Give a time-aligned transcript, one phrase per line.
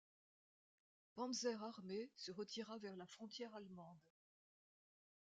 [1.13, 3.99] Panzerarmee se retira vers la frontière allemande.